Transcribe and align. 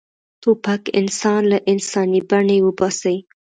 توپک 0.41 0.83
انسان 0.99 1.41
له 1.51 1.57
انساني 1.71 2.21
بڼې 2.29 2.57
وباسي. 2.65 3.17